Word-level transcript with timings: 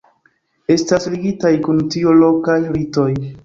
Estas 0.75 1.05
ligitaj 1.15 1.53
kun 1.69 1.85
tio 1.97 2.19
lokaj 2.25 2.61
ritoj. 2.81 3.11